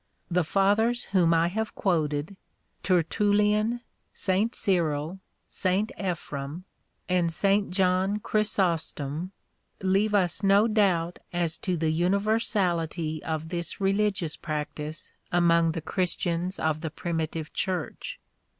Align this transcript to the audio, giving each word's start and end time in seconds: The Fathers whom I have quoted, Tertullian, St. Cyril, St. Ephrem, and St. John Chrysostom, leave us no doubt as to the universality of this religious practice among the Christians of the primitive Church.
The 0.31 0.43
Fathers 0.43 1.03
whom 1.13 1.31
I 1.31 1.47
have 1.49 1.75
quoted, 1.75 2.35
Tertullian, 2.81 3.81
St. 4.13 4.55
Cyril, 4.55 5.19
St. 5.47 5.91
Ephrem, 5.95 6.63
and 7.07 7.31
St. 7.31 7.69
John 7.69 8.17
Chrysostom, 8.19 9.31
leave 9.83 10.15
us 10.15 10.41
no 10.41 10.67
doubt 10.67 11.19
as 11.31 11.59
to 11.59 11.77
the 11.77 11.91
universality 11.91 13.23
of 13.23 13.49
this 13.49 13.79
religious 13.79 14.35
practice 14.37 15.11
among 15.31 15.73
the 15.73 15.81
Christians 15.81 16.57
of 16.57 16.81
the 16.81 16.89
primitive 16.89 17.53
Church. 17.53 18.19